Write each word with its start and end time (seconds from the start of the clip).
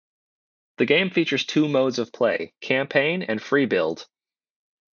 The 0.79 0.87
game 0.87 1.11
features 1.11 1.45
two 1.45 1.67
modes 1.67 1.99
of 1.99 2.11
play- 2.11 2.53
Campaign 2.59 3.21
and 3.21 3.39
Free-Build. 3.39 4.07